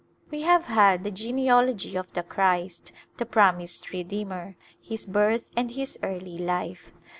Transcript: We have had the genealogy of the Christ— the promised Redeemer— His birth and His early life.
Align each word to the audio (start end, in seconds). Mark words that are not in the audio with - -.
We 0.31 0.41
have 0.41 0.65
had 0.65 1.03
the 1.03 1.11
genealogy 1.11 1.95
of 1.95 2.11
the 2.13 2.23
Christ— 2.23 2.91
the 3.19 3.25
promised 3.27 3.91
Redeemer— 3.93 4.55
His 4.81 5.05
birth 5.05 5.51
and 5.55 5.69
His 5.69 5.99
early 6.01 6.39
life. 6.39 6.91